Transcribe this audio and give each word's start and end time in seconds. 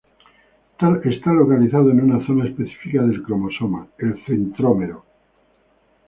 Está 1.05 1.31
localizado 1.31 1.91
en 1.91 2.01
una 2.01 2.25
zona 2.25 2.45
específica 2.47 3.03
del 3.03 3.21
cromosoma, 3.21 3.85
el 3.99 4.19
centrómero. 4.25 5.05